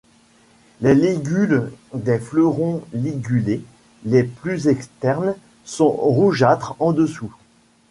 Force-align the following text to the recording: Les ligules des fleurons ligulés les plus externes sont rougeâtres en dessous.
Les 0.79 0.95
ligules 0.95 1.71
des 1.93 2.17
fleurons 2.17 2.81
ligulés 2.91 3.61
les 4.05 4.23
plus 4.23 4.67
externes 4.67 5.35
sont 5.63 5.91
rougeâtres 5.91 6.75
en 6.79 6.91
dessous. 6.91 7.35